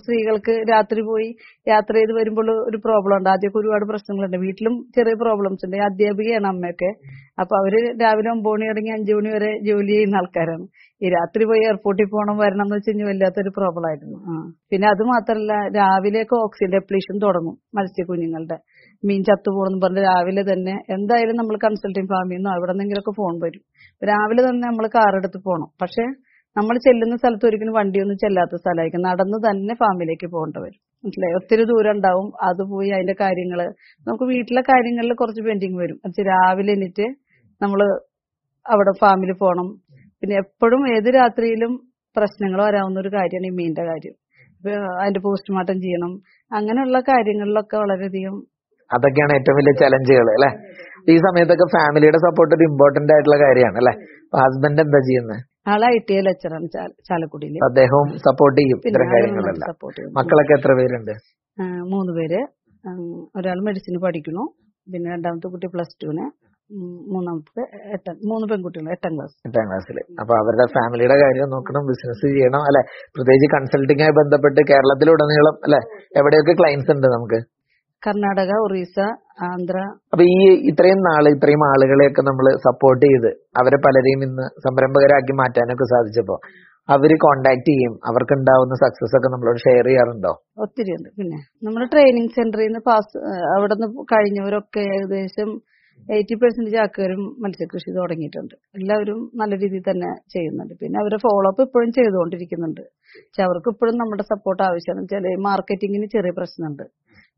[0.02, 1.28] സ്ത്രീകൾക്ക് രാത്രി പോയി
[1.70, 3.28] യാത്ര ചെയ്ത് വരുമ്പോൾ ഒരു പ്രോബ്ലം ഉണ്ട്.
[3.32, 4.36] ആദ്യമൊക്കെ ഒരുപാട് പ്രശ്നങ്ങളുണ്ട്.
[4.44, 5.76] വീട്ടിലും ചെറിയ പ്രോബ്ലംസ് ഉണ്ട്.
[5.88, 6.90] അധ്യാപികയാണ് അമ്മയൊക്കെ.
[7.42, 10.64] അപ്പൊ അവർ രാവിലെ ഒമ്പത് മണി തുടങ്ങി അഞ്ചു മണി വരെ ജോലി ചെയ്യുന്ന ആൾക്കാരാണ്.
[11.02, 14.18] ഈ രാത്രി പോയി എയർപോർട്ടിൽ പോകണം വരണം എന്ന് വെച്ച് കഴിഞ്ഞാൽ വല്ലാത്തൊരു പ്രോബ്ലം ആയിരുന്നു.
[14.72, 18.58] പിന്നെ അത് മാത്രല്ല രാവിലെയൊക്കെ ഓക്സിജൻ ഡെപ്ലീഷൻ തുടങ്ങും മത്സ്യക്കുഞ്ഞുങ്ങളുടെ
[19.02, 23.62] മീൻ ചത്തു പോകണം പറഞ്ഞ് രാവിലെ തന്നെ എന്തായാലും നമ്മൾ കൺസൾട്ടിങ് ഫാമിൽ നിന്നോ എവിടെ നിന്നെങ്കിലുമൊക്കെ ഫോൺ വരും.
[24.02, 26.04] രാവിലെ തന്നെ നമ്മൾ കാർ എടുത്ത് പോകണം പക്ഷെ
[26.56, 29.02] നമ്മൾ ചെല്ലുന്ന സ്ഥലത്ത് ഒരിക്കലും വണ്ടിയൊന്നും ചെല്ലാത്ത സ്ഥലമായിരിക്കും.
[29.08, 30.80] നടന്ന് തന്നെ ഫാമിലേക്ക് പോകേണ്ടി വരും.
[31.04, 31.34] മനസ്സിലായി?
[31.34, 32.26] ഒത്തിരി ദൂരം ഉണ്ടാവും.
[32.48, 33.60] അത് പോയി അതിന്റെ കാര്യങ്ങൾ
[34.06, 35.98] നമുക്ക് വീട്ടിലെ കാര്യങ്ങളിൽ കുറച്ച് പെൻഡിങ് വരും.
[36.30, 37.06] രാവിലെ എണീറ്റ്
[37.62, 37.80] നമ്മൾ
[38.66, 39.68] അവിടെ ഫാമിൽ പോകണം.
[40.22, 41.72] പിന്നെ എപ്പോഴും ഏത് രാത്രിയിലും
[42.16, 44.14] പ്രശ്നങ്ങൾ വരാവുന്ന ഒരു കാര്യമാണ് ഈ മീനിന്റെ കാര്യം.
[45.02, 46.12] അതിന്റെ പോസ്റ്റ്മോർട്ടം ചെയ്യണം.
[46.52, 48.34] അങ്ങനെയുള്ള കാര്യങ്ങളിലൊക്കെ വളരെയധികം
[48.90, 50.50] അതൊക്കെയാണ് ഏറ്റവും വലിയ ചലഞ്ചുകൾ അല്ലെ?
[51.12, 53.94] ഈ സമയത്തൊക്കെ ഫാമിലിയുടെ സപ്പോർട്ട് ഒരു ഇമ്പോർട്ടന്റ് ആയിട്ടുള്ള കാര്യമാണ് അല്ലെ?
[54.42, 56.66] ഹസ്ബൻഡ് എന്താ ചെയ്യുന്നത് ആൾ ഐ ടി ഐ ലെക്ചറാണ്
[57.08, 59.74] ചാലക്കുടിയിൽ അദ്ദേഹവും സപ്പോർട്ട് ചെയ്യും ഇത്തരം കാര്യങ്ങളെല്ലാം.
[60.18, 61.12] മക്കളൊക്കെ എത്ര പേരുണ്ട്?
[61.92, 62.40] മൂന്ന് പേര്.
[63.36, 64.44] ഒരാൾ മെഡിസിൻ പഠിക്കുന്നു.
[64.86, 66.24] പിന്നെ രണ്ടാമത്തെ കുട്ടി പ്ലസ് ടുവിന്
[67.14, 67.62] മൂന്നാമത്തെ
[67.96, 72.82] എട്ടാം മൂന്ന് പെൺകുട്ടികൾ എട്ടാം ക്ലാസ് എട്ടാം ക്ലാസ്സിൽ അപ്പൊ അവരുടെ ഫാമിലിയുടെ കാര്യം നോക്കണം ബിസിനസ് ചെയ്യണം അല്ലെ?
[73.14, 75.80] പ്രത്യേകിച്ച് കൺസൾട്ടിങ്ങായി ബന്ധപ്പെട്ട് കേരളത്തിലുടനീളം അല്ലെ?
[76.20, 77.40] എവിടെയൊക്കെ ക്ലയൻസ് ഉണ്ട് നമുക്ക്?
[78.06, 78.98] കർണാടക ഒറീസ
[79.50, 79.78] ആന്ധ്ര.
[80.12, 80.38] അപ്പൊ ഈ
[80.70, 83.30] ഇത്രയും നാൾ ഇത്രയും ആളുകളെയൊക്കെ നമ്മൾ സപ്പോർട്ട് ചെയ്ത്
[83.60, 86.36] അവരെ പലരെയും ഇന്ന് സംരംഭകരാക്കി മാറ്റാനൊക്കെ സാധിച്ചപ്പോ
[86.88, 87.92] അവർ കോണ്ടാക്ട് ചെയ്യും.
[88.10, 90.32] അവർക്ക് ഉണ്ടാവുന്ന സക്സസ് ഒക്കെ നമ്മളോട് ഷെയർ ചെയ്യാറുണ്ടോ?
[90.64, 91.08] ഒത്തിരി ഉണ്ട്.
[91.18, 93.18] പിന്നെ നമ്മുടെ ട്രെയിനിങ് സെന്ററിൽ നിന്ന് പാസ്
[93.56, 95.50] അവിടെ നിന്ന് കഴിഞ്ഞവരൊക്കെ ഏകദേശം
[96.08, 98.54] എയ്റ്റി പെർസെന്റേജ് ആൾക്കാരും മത്സ്യകൃഷി തുടങ്ങിയിട്ടുണ്ട്.
[98.78, 100.74] എല്ലാവരും നല്ല രീതിയിൽ തന്നെ ചെയ്യുന്നുണ്ട്.
[100.80, 102.82] പിന്നെ അവരെ ഫോളോ അപ്പ് ഇപ്പോഴും ചെയ്തുകൊണ്ടിരിക്കുന്നുണ്ട്.
[103.26, 105.02] പക്ഷെ അവർക്ക് ഇപ്പോഴും നമ്മുടെ സപ്പോർട്ട് ആവശ്യമാണ്.
[105.04, 106.84] വെച്ചാൽ മാർക്കറ്റിങ്ങിന് ചെറിയ പ്രശ്നമുണ്ട്.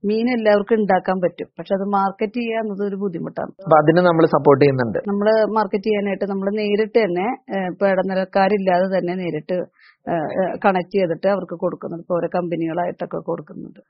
[0.09, 1.49] മീൻ എല്ലാവർക്കും ഉണ്ടാക്കാൻ പറ്റും.
[1.59, 3.53] പക്ഷെ അത് മാർക്കറ്റ് ചെയ്യുക എന്നത് ഒരു ബുദ്ധിമുട്ടാണ്.
[3.67, 4.99] അപ്പൊ അതിന് നമ്മൾ സപ്പോർട്ട് ചെയ്യുന്നുണ്ട്.
[5.11, 7.27] നമ്മൾ മാർക്കറ്റ് ചെയ്യാനായിട്ട് നമ്മൾ നേരിട്ട് തന്നെ
[7.71, 9.57] ഇപ്പൊ ഇടനിലക്കാരില്ലാതെ തന്നെ നേരിട്ട്
[10.65, 12.05] കണക്ട് ചെയ്തിട്ട് അവർക്ക് കൊടുക്കുന്നുണ്ട്.
[12.07, 13.83] ഇപ്പൊ ഓരോ കമ്പനികളായിട്ടൊക്കെ കൊടുക്കുന്നുണ്ട്.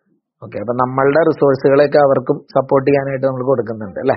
[0.43, 4.17] ഓക്കെ അപ്പൊ നമ്മളുടെ റിസോഴ്സുകളൊക്കെ അവർക്കും സപ്പോർട്ട് ചെയ്യാനായിട്ട് നമ്മൾ കൊടുക്കുന്നുണ്ട് അല്ലെ?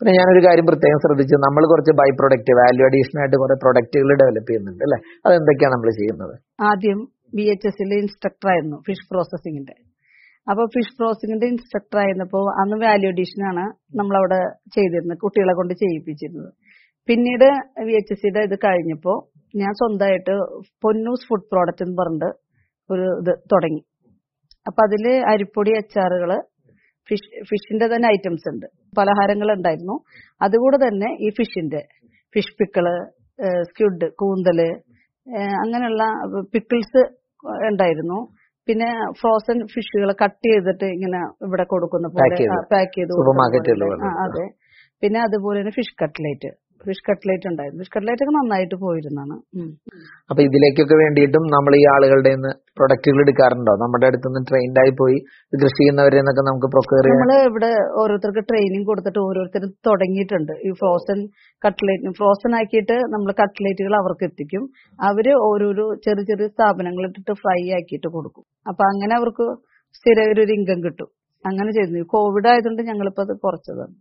[0.00, 1.36] പിന്നെ ഞാനൊരു കാര്യം പ്രത്യേകം ശ്രദ്ധിച്ചു.
[1.46, 4.98] നമ്മൾ കുറച്ച് ബൈ പ്രൊഡക്റ്റ് വാല്യൂ അഡീഷൻ ആയിട്ട് കുറെ പ്രൊഡക്റ്റുകൾ ഡെവലപ്പ് ചെയ്യുന്നുണ്ട് അല്ലെ?
[5.26, 6.34] അതെന്തൊക്കെയാണ് നമ്മൾ ചെയ്യുന്നത്?
[6.70, 7.00] ആദ്യം
[7.38, 9.74] ബി എച്ച് എസിലെ ഇൻസ്ട്രക്ടർ ആയിരുന്നു ഫിഷ് പ്രോസസ്സിംഗിന്റെ
[10.46, 13.64] അപ്പൊ ഫിഷ് പ്രോസസ്സിംഗിന്റെ ഇൻസ്ട്രക്ടർ ആയിരുന്നപ്പോ അന്ന് വാല്യൂ അഡീഷൻ ആണ്
[13.98, 14.40] നമ്മളവിടെ
[14.74, 16.50] ചെയ്തിരുന്നത് കുട്ടികളെ കൊണ്ട് ചെയ്യിപ്പിച്ചിരുന്നത്.
[17.08, 17.48] പിന്നീട്
[17.86, 19.14] വി എച്ച് എസ് സിയുടെ ഇത് കഴിഞ്ഞപ്പോ
[19.54, 20.34] ഞാൻ സ്വന്തമായിട്ട്
[20.82, 22.30] പൊന്നൂസ് ഫുഡ് പ്രോഡക്റ്റ് എന്ന് പറഞ്ഞിട്ട്
[22.90, 23.82] ഒരു ഇത് തുടങ്ങി.
[24.66, 26.30] അപ്പൊ അതിൽ അരിപ്പൊടി അച്ചാറുകൾ
[27.08, 28.66] ഫിഷ് ഫിഷിന്റെ തന്നെ ഐറ്റംസ് ഉണ്ട്.
[28.98, 29.96] പലഹാരങ്ങൾ ഉണ്ടായിരുന്നു.
[30.40, 31.82] അതുകൂടെ തന്നെ ഈ ഫിഷിന്റെ
[32.34, 32.86] ഫിഷ് പിക്കിൾ
[33.68, 34.60] സ്ക്യുഡ് കൂന്തൽ
[35.62, 36.04] അങ്ങനെയുള്ള
[36.52, 37.02] പിക്കിൾസ്
[37.70, 38.18] ഉണ്ടായിരുന്നു.
[38.68, 38.88] പിന്നെ
[39.20, 42.26] ഫ്രോസൺ ഫിഷുകൾ കട്ട് ചെയ്തിട്ട് ഇങ്ങനെ ഇവിടെ കൊടുക്കുന്ന പോലെ
[42.72, 43.14] പാക്ക് ചെയ്ത്.
[44.24, 44.44] അതെ.
[45.02, 46.50] പിന്നെ അതുപോലെ തന്നെ ഫിഷ് കട്ട്ലേറ്റ്
[46.86, 47.80] ഫിഷ് കട്ട്ലേറ്റ് ഉണ്ടായിരുന്നു.
[47.82, 49.36] ഫിഷ് കട്ട്ലേറ്റ് ഒക്കെ നന്നായിട്ട് പോയിരുന്നാണ്.
[50.30, 52.32] അപ്പൊ ഇതിലേക്കൊക്കെ വേണ്ടിയിട്ടും നമ്മൾ ഈ ആളുകളുടെ
[52.78, 53.72] പ്രൊഡക്റ്റുകൾ എടുക്കാറുണ്ടോ?
[53.82, 55.18] നമ്മുടെ അടുത്ത് നിന്ന് ട്രെയിൻഡ് ആയി പോയി
[55.62, 57.72] കൃഷി ചെയ്യുന്നവരെ നിന്നൊക്കെ നമുക്ക് പ്രൊക്യൂർ നമ്മൾ നമ്മൾ ഇവിടെ
[58.02, 60.54] ഓരോരുത്തർക്ക് ട്രെയിനിങ് കൊടുത്തിട്ട് ഓരോരുത്തരും തുടങ്ങിയിട്ടുണ്ട്.
[60.66, 61.18] ഈ ഫ്രോസൺ
[61.66, 64.64] കട്ട്ലേറ്റ് ഫ്രോസൺ ആക്കിയിട്ട് നമ്മൾ കട്ട്ലേറ്റുകൾ അവർക്ക് എത്തിക്കും.
[65.10, 68.46] അവർ ഓരോരോ ചെറിയ ചെറിയ സ്ഥാപനങ്ങളിട്ടിട്ട് ഫ്രൈ ആക്കിയിട്ട് കൊടുക്കും.
[68.70, 69.48] അപ്പൊ അങ്ങനെ അവർക്ക്
[69.98, 71.08] സ്ഥിര ഒരു ഇൻകം കിട്ടും.
[71.46, 73.94] അങ്ങനെ ചെയ്തു കോവിഡ് ആയതുകൊണ്ട് ഞങ്ങളിപ്പോ അത് കുറച്ചതാണ്.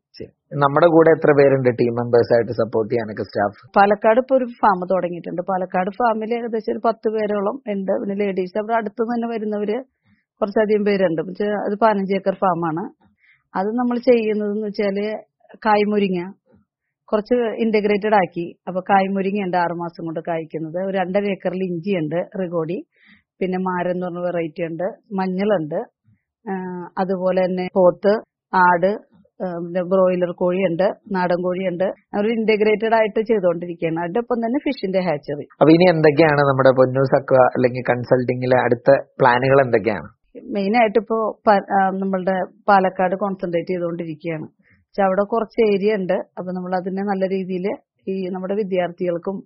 [0.63, 1.69] നമ്മുടെ കൂടെ എത്ര പേരുണ്ട്?
[1.69, 5.41] ടീം മെമ്പേഴ്സ് ആയിട്ട് സപ്പോർട്ട് ചെയ്യാനൊക്കെ സ്റ്റാഫ് പാലക്കാട് ഇപ്പൊ ഒരു ഫാം തുടങ്ങിയിട്ടുണ്ട്.
[5.41, 7.91] പാലക്കാട് ഫാമിൽ ഏകദേശം ഒരു പത്ത് പേരോളം ഉണ്ട്.
[8.01, 9.77] പിന്നെ ലേഡീസ് അവിടെ അടുത്ത് തന്നെ വരുന്നവര്
[10.41, 11.21] കുറച്ചധികം പേരുണ്ട്.
[11.67, 12.83] അത് പതിനഞ്ച് ഏക്കർ ഫാമാണ്
[13.55, 14.99] അത് നമ്മൾ ചെയ്യുന്നത് എന്ന് വെച്ചാൽ
[15.65, 16.31] കായ്മുരിങ്ങ
[17.11, 18.55] കുറച്ച് ഇന്റഗ്രേറ്റഡ് ആക്കി.
[18.67, 20.85] അപ്പൊ കായ്മുരിങ്ങ ഉണ്ട് ആറുമാസം കൊണ്ട് കായ്ക്കുന്നത്.
[20.89, 22.77] ഒരു രണ്ടര ഏക്കറിൽ ഇഞ്ചി ഉണ്ട് റിഗോഡി.
[23.39, 24.87] പിന്നെ മാരം എന്ന് പറഞ്ഞ വെറൈറ്റി ഉണ്ട്.
[25.13, 25.79] മഞ്ഞളുണ്ട്.
[27.01, 28.13] അതുപോലെ തന്നെ പോത്ത്
[28.65, 28.91] ആട്
[29.63, 31.85] പിന്നെ ബ്രോയിലർ കോഴിയുണ്ട് നാടൻ കോഴിയുണ്ട്.
[32.19, 35.45] ഒരു ഇന്റഗ്രേറ്റഡ് ആയിട്ട് ചെയ്തുകൊണ്ടിരിക്കുകയാണ് അതിന്റെ ഒപ്പം തന്നെ ഫിഷിന്റെ ഹാച്ചറി.
[35.59, 40.09] അപ്പൊ ഇനി എന്തൊക്കെയാണ് നമ്മുടെ പൊന്നൂസ് അക്വ അല്ലെങ്കിൽ കൺസൾട്ടിങ്ങിലെ അടുത്ത പ്ലാനുകൾ എന്തൊക്കെയാണ്?
[40.55, 41.17] മെയിൻ ആയിട്ട് ഇപ്പോ
[42.01, 42.35] നമ്മളുടെ
[42.69, 44.47] പാലക്കാട് കോൺസെൻട്രേറ്റ് ചെയ്തുകൊണ്ടിരിക്കുകയാണ്
[44.83, 46.17] പക്ഷെ അവിടെ കുറച്ച് ഏരിയ ഉണ്ട്.
[46.37, 47.65] അപ്പൊ നമ്മൾ അതിനെ നല്ല രീതിയിൽ
[48.11, 49.37] ഈ നമ്മുടെ വിദ്യാർത്ഥികൾക്കും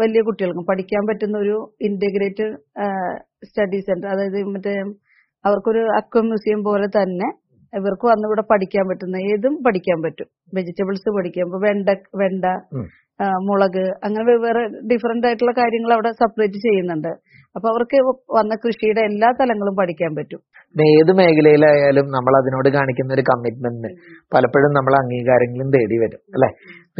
[0.00, 1.56] വലിയ കുട്ടികൾക്കും പഠിക്കാൻ പറ്റുന്ന ഒരു
[1.88, 2.54] ഇന്റഗ്രേറ്റഡ്
[3.48, 4.74] സ്റ്റഡി സെന്റർ അതായത് മറ്റേ
[5.46, 7.28] അവർക്കൊരു അക്വ മ്യൂസിയം പോലെ തന്നെ
[7.72, 10.28] ഇവർക്ക് വന്ന് ഇവിടെ പഠിക്കാൻ പറ്റുന്ന ഏതും പഠിക്കാൻ പറ്റും.
[10.56, 11.88] വെജിറ്റബിൾസ് പഠിക്കാം ഇപ്പൊ വെണ്ട
[12.22, 12.44] വെണ്ട
[13.48, 17.12] മുളക് അങ്ങനെ വേറെ ഡിഫറെന്റ് ആയിട്ടുള്ള കാര്യങ്ങൾ അവിടെ സെപ്പറേറ്റ് ചെയ്യുന്നുണ്ട്.
[17.56, 17.98] അപ്പൊ അവർക്ക്
[18.36, 20.40] വന്ന കൃഷിയുടെ എല്ലാ തലങ്ങളും പഠിക്കാൻ പറ്റും.
[20.96, 23.90] ഏത് മേഖലയിലായാലും നമ്മൾ അതിനോട് കാണിക്കുന്ന ഒരു കമ്മിറ്റ്മെന്റ്
[24.34, 26.50] പലപ്പോഴും നമ്മൾ അംഗീകാരങ്ങളും തേടി വരും അല്ലെ?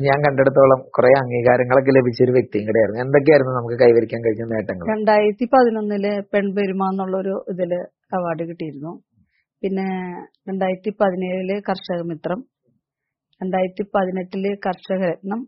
[0.07, 4.87] ഞാൻ കണ്ടെടുത്തോളം കുറെ അംഗീകാരങ്ങളൊക്കെ ലഭിച്ച ഒരു വ്യക്തിയും കൂടെയായിരുന്നു എന്തൊക്കെയായിരുന്നു നമുക്ക് കൈവരിക്കാൻ കഴിഞ്ഞ നേട്ടങ്ങൾ?
[4.95, 7.75] രണ്ടായിരത്തി പതിനൊന്നിൽ പെൺപെരുമ എന്നുള്ളൊരു ഇതിൽ
[8.13, 8.93] അവാർഡ് കിട്ടിയിരുന്നു.
[9.63, 9.89] പിന്നെ
[10.49, 12.41] രണ്ടായിരത്തി പതിനേഴിൽ കർഷക മിത്രം
[13.41, 15.41] രണ്ടായിരത്തി പതിനെട്ടിൽ കർഷക രത്നം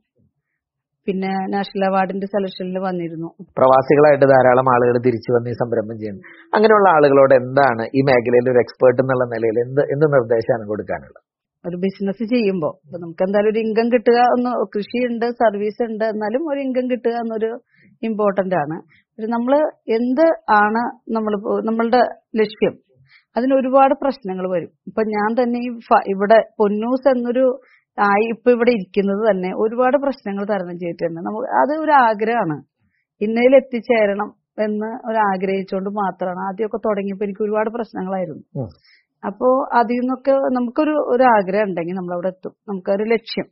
[1.06, 3.28] പിന്നെ നാഷണൽ അവാർഡിന്റെ സെലക്ഷനിൽ വന്നിരുന്നു.
[3.58, 6.22] പ്രവാസികളായിട്ട് ധാരാളം ആളുകൾ തിരിച്ചു വന്ന് ഈ സംരംഭം ചെയ്യുന്നു.
[6.56, 11.22] അങ്ങനെയുള്ള ആളുകളോട് എന്താണ് ഈ മേഖലയിൽ ഒരു എക്സ്പേർട്ട് എന്നുള്ള നിലയിൽ എന്ത് എന്ത് നിർദ്ദേശമാണ് കൊടുക്കാനുള്ളത്?
[11.64, 16.60] ഒരു ബിസിനസ് ചെയ്യുമ്പോൾ ഇപ്പൊ നമുക്ക് എന്തായാലും ഒരു ഇൻകം കിട്ടുക ഒന്ന് കൃഷിയുണ്ട് സർവീസ് ഉണ്ട് എന്നാലും ഒരു
[16.66, 17.50] ഇൻകം കിട്ടുക എന്നൊരു
[18.02, 18.76] ഇമ്പോർട്ടന്റ് ആണ്.
[19.26, 22.00] നമ്മൾ എന്ത് ആണ് നമ്മൾ നമ്മളുടെ
[22.36, 22.74] ലക്ഷ്യം.
[23.36, 24.70] അതിന് ഒരുപാട് പ്രശ്നങ്ങൾ വരും.
[24.86, 25.68] ഇപ്പൊ ഞാൻ തന്നെ ഈ
[26.08, 27.60] ഇവിടെ പൊന്നൂസ് എന്നൊരു
[28.00, 31.20] ആയി ഇപ്പൊ ഇവിടെ ഇരിക്കുന്നത് തന്നെ ഒരുപാട് പ്രശ്നങ്ങൾ തരണം ചെയ്തിട്ടുണ്ട്.
[31.20, 32.62] നമുക്ക് അത് ഒരു ആഗ്രഹമാണ്.
[33.20, 36.38] ഇന്നയിൽ എത്തിച്ചേരണം എന്ന് ഒരു ആഗ്രഹിച്ചുകൊണ്ട് മാത്രമാണ്.
[36.38, 38.68] ആദ്യമൊക്കെ തുടങ്ങിയപ്പോ എനിക്ക് ഒരുപാട് പ്രശ്നങ്ങളായിരുന്നു.
[39.26, 42.52] അപ്പോ അതിൽ നിന്നൊക്കെ നമുക്കൊരു ഒരു ആഗ്രഹം ഉണ്ടെങ്കിൽ നമ്മൾ അവിടെ എത്തും.
[42.68, 43.46] നമുക്കൊരു ലക്ഷ്യം.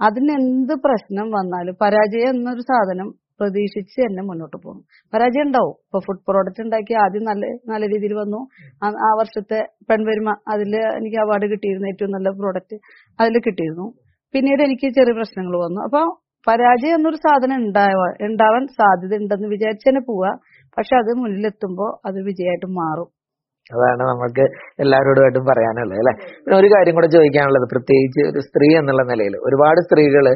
[0.00, 4.84] അതിന് എന്ത് പ്രശ്നം വന്നാലും പരാജയം എന്നൊരു സാധനം പ്രതീക്ഷിച്ച് തന്നെ മുന്നോട്ട് പോകും.
[5.14, 5.70] പരാജയം ഉണ്ടാവും.
[5.70, 8.46] ഇപ്പൊ ഫുഡ് പ്രോഡക്റ്റ് ഉണ്ടാക്കി ആദ്യം നല്ല നല്ല രീതിയിൽ വന്നു.
[8.84, 11.88] ആ- വർഷത്തെ പെൺവരുമ അതിൽ എനിക്ക് അവാർഡ് കിട്ടിയിരുന്നു.
[11.88, 12.78] ഏറ്റവും നല്ല പ്രോഡക്റ്റ്
[13.20, 13.92] അതിൽ കിട്ടിയിരുന്നു.
[14.32, 15.80] പിന്നീട് എനിക്ക് ചെറിയ പ്രശ്നങ്ങൾ വന്നു.
[15.80, 16.16] അപ്പൊ
[16.48, 20.36] പരാജയം എന്നൊരു സാധനം ഉണ്ടാവാ ഉണ്ടാവാൻ സാധ്യത ഉണ്ടെന്ന് വിചാരിച്ചു തന്നെ പോവാ.
[20.78, 23.21] പക്ഷെ അത് മുന്നിലെത്തുമ്പോ അത് വിജയമായിട്ട് മാറും.
[23.70, 24.44] അതാണ് നമുക്ക്
[24.82, 26.14] എല്ലാവരോടുമായിട്ടും പറയാനുള്ളത് അല്ലെ?
[26.42, 30.26] പിന്നെ ഒരു കാര്യം കൂടെ ചോദിക്കാനുള്ളത് പ്രത്യേകിച്ച് ഒരു സ്ത്രീ എന്നുള്ള നിലയിൽ ഒരുപാട് സ്ത്രീകൾ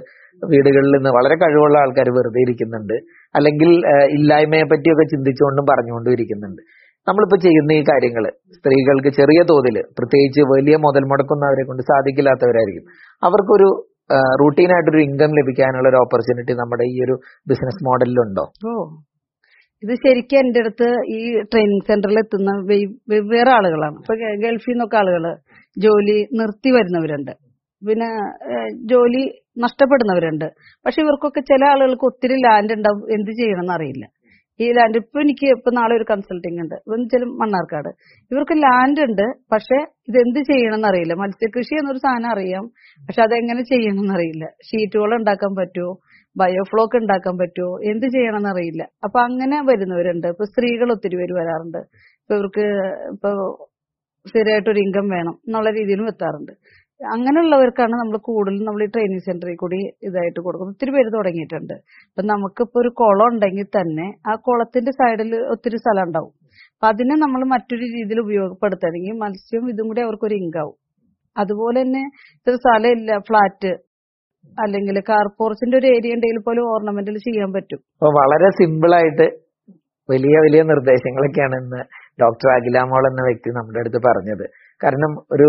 [0.42, 2.96] വീടുകളിൽ നിന്ന് വളരെ കഴിവുള്ള ആൾക്കാർ വെറുതെ ഇരിക്കുന്നുണ്ട്
[3.34, 3.70] അല്ലെങ്കിൽ
[4.16, 6.62] ഇല്ലായ്മയെ പറ്റിയൊക്കെ ചിന്തിച്ചുകൊണ്ടും പറഞ്ഞുകൊണ്ടും ഇരിക്കുന്നുണ്ട്.
[7.06, 8.24] നമ്മളിപ്പോ ചെയ്യുന്ന ഈ കാര്യങ്ങൾ
[8.56, 12.84] സ്ത്രീകൾക്ക് ചെറിയ തോതിൽ പ്രത്യേകിച്ച് വലിയ മുതൽ മുടക്കുന്നവരെ കൊണ്ട് സാധിക്കില്ലാത്തവരായിരിക്കും.
[13.22, 13.68] അവർക്കൊരു
[14.40, 17.14] റൂട്ടീനായിട്ടൊരു ഇൻകം ലഭിക്കാനുള്ള ഒരു ഓപ്പർച്യൂണിറ്റി നമ്മുടെ ഈ ഒരു
[17.50, 18.44] ബിസിനസ് മോഡലിലുണ്ടോ
[19.82, 22.50] ഇത് ശരിക്കും എന്റെ അടുത്ത് ഈ ട്രെയിനിങ് സെന്ററിൽ എത്തുന്ന
[23.08, 23.96] വെവ്വേറെ ആളുകളാണ്.
[23.96, 25.36] ഇപ്പൊ ഗൾഫിൽ നിന്നൊക്കെ ആളുകൾ
[25.78, 27.32] ജോലി നിർത്തി വരുന്നവരുണ്ട്.
[27.86, 28.10] പിന്നെ
[28.72, 30.44] ജോലി നഷ്ടപ്പെടുന്നവരുണ്ട്.
[30.86, 33.12] പക്ഷെ ഇവർക്കൊക്കെ ചില ആളുകൾക്ക് ഒത്തിരി ലാൻഡ് ഉണ്ടാവും.
[33.12, 34.04] എന്ത് ചെയ്യണമെന്ന് അറിയില്ല.
[34.60, 36.74] ഈ ലാൻഡ് ഇപ്പൊ എനിക്ക് ഇപ്പൊ നാളെ ഒരു കൺസൾട്ടിങ് ഉണ്ട്.
[36.88, 37.88] വെച്ചാലും മണ്ണാർക്കാട്.
[38.30, 39.78] ഇവർക്ക് ലാൻഡ് ഉണ്ട് പക്ഷെ
[40.08, 41.14] ഇത് എന്ത് ചെയ്യണമെന്ന് അറിയില്ല.
[41.14, 42.64] മത്സ്യകൃഷി എന്നൊരു സാധനം അറിയാം.
[43.08, 44.44] പക്ഷെ അതെങ്ങനെ ചെയ്യണമെന്ന് അറിയില്ല.
[44.68, 45.92] ഷീറ്റുകൾ ഉണ്ടാക്കാൻ പറ്റുമോ
[46.36, 50.26] ബയോഫ്ലോക്ക് ഉണ്ടാക്കാൻ പറ്റുമോ എന്ത് ചെയ്യണമെന്ന് അറിയില്ല അപ്പൊ അങ്ങനെ വരുന്നവരുണ്ട്.
[50.34, 51.80] ഇപ്പൊ സ്ത്രീകൾ ഒത്തിരി പേര് വരാറുണ്ട്.
[52.22, 52.66] ഇപ്പൊ ഇവർക്ക്
[53.14, 53.30] ഇപ്പൊ
[54.26, 56.52] സ്ഥിരമായിട്ടൊരു ഇൻകം വേണം എന്നുള്ള രീതിയിലും എത്താറുണ്ട്.
[57.00, 59.78] അങ്ങനെയുള്ളവർക്കാണ് നമ്മൾ കൂടുതലും നമ്മൾ ഈ ട്രെയിനിങ് സെന്ററിൽ കൂടി
[60.08, 60.74] ഇതായിട്ട് കൊടുക്കുന്നത്.
[60.76, 61.74] ഒത്തിരി പേര് തുടങ്ങിയിട്ടുണ്ട്.
[62.08, 66.32] ഇപ്പൊ നമുക്കിപ്പോ ഒരു കുളം ഉണ്ടെങ്കിൽ തന്നെ ആ കുളത്തിന്റെ സൈഡിൽ ഒത്തിരി സ്ഥലം ഉണ്ടാവും.
[66.74, 70.76] അപ്പൊ അതിനെ നമ്മൾ മറ്റൊരു രീതിയിൽ ഉപയോഗപ്പെടുത്തണമെങ്കിൽ മത്സ്യവും ഇതും കൂടി അവർക്കൊരു ഇൻകാവും
[71.36, 72.02] അതുപോലെ തന്നെ
[72.36, 73.70] ഇത്ര സ്ഥലമില്ല ഫ്ലാറ്റ്
[74.62, 77.80] അല്ലെങ്കിൽ കാർ പോർച്ചിന്റെ ഒരു ഏരിയ ഉണ്ടെങ്കിൽ പോലും ഓർണമെന്റിൽ ചെയ്യാൻ പറ്റും.
[77.96, 79.26] അപ്പൊ വളരെ സിമ്പിൾ ആയിട്ട്
[80.10, 81.80] വലിയ വലിയ നിർദ്ദേശങ്ങളൊക്കെയാണ് ഇന്ന്
[82.22, 84.44] ഡോക്ടർ അഖിലാമോൾ എന്ന വ്യക്തി നമ്മുടെ അടുത്ത് പറഞ്ഞത്.
[84.82, 85.48] കാരണം ഒരു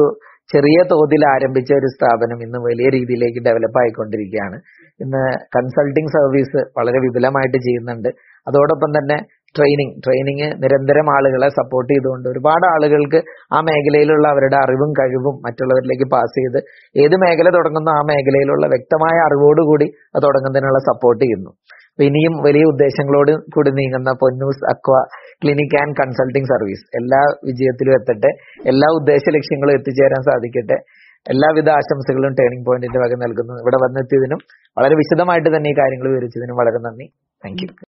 [0.54, 4.58] ചെറിയ തോതിൽ ആരംഭിച്ച ഒരു സ്ഥാപനം ഇന്ന് വലിയ രീതിയിലേക്ക് ഡെവലപ്പ് ആയിക്കൊണ്ടിരിക്കുകയാണ്.
[5.00, 5.24] ഇന്ന്
[5.56, 8.10] കൺസൾട്ടിംഗ് സർവീസ് വളരെ വിപുലമായിട്ട് ചെയ്യുന്നുണ്ട്.
[8.48, 9.18] അതോടൊപ്പം തന്നെ
[9.58, 13.20] ട്രെയിനിങ് ട്രെയിനിങ് നിരന്തരം ആളുകളെ സപ്പോർട്ട് ചെയ്തുകൊണ്ട് ഒരുപാട് ആളുകൾക്ക്
[13.56, 16.60] ആ മേഖലയിലുള്ള അവരുടെ അറിവും കഴിവും മറ്റുള്ളവരിലേക്ക് പാസ് ചെയ്ത്
[17.04, 21.52] ഏത് മേഖല തുടങ്ങുന്നു ആ മേഖലയിലുള്ള വ്യക്തമായ അറിവോടുകൂടി അത് തുടങ്ങുന്നതിനുള്ള സപ്പോർട്ട് ചെയ്യുന്നു.
[22.08, 25.00] ഇനിയും വലിയ ഉദ്ദേശങ്ങളോട് കൂടി നീങ്ങുന്ന Ponnoos aqua
[25.44, 28.32] clinic and consulting service എല്ലാ വിജയത്തിലും എത്തട്ടെ
[28.74, 30.78] എല്ലാ ഉദ്ദേശ ലക്ഷ്യങ്ങളും എത്തിച്ചേരാൻ സാധിക്കട്ടെ
[31.26, 33.54] എല്ലാവിധ ആശംസകളും ടേണിംഗ് പോയിന്റിന്റെ വക നൽകുന്നു.
[33.64, 34.42] ഇവിടെ വന്നെത്തിയതിനും
[34.78, 37.08] വളരെ വിശദമായിട്ട് തന്നെ ഈ കാര്യങ്ങൾ വിവരിച്ചതിനും വളരെ നന്ദി.
[37.42, 37.87] താങ്ക്